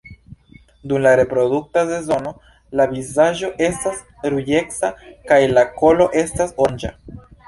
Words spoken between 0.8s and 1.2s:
Dum la